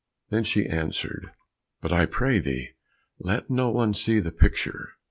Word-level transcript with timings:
Then 0.31 0.43
she 0.43 0.65
answered, 0.65 1.31
"But, 1.79 1.93
I 1.93 2.07
pray 2.07 2.39
thee, 2.39 2.69
let 3.19 3.51
no 3.51 3.69
one 3.69 3.93
see 3.93 4.19
the 4.19 4.31
picture." 4.31 4.93